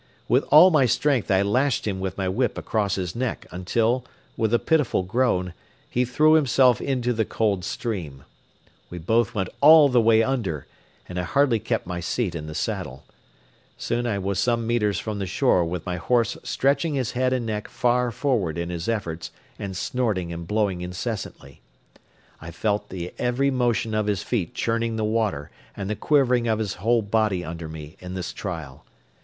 [0.27, 4.03] With all my strength I lashed him with my whip across his neck until,
[4.35, 5.53] with a pitiful groan,
[5.87, 8.23] he threw himself into the cold stream.
[8.89, 10.65] We both went all the way under
[11.07, 13.03] and I hardly kept my seat in the saddle.
[13.77, 17.45] Soon I was some metres from the shore with my horse stretching his head and
[17.45, 19.29] neck far forward in his efforts
[19.59, 21.61] and snorting and blowing incessantly.
[22.41, 26.57] I felt the every motion of his feet churning the water and the quivering of
[26.57, 28.83] his whole body under me in this trial.